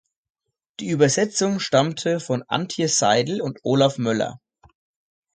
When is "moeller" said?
3.99-4.39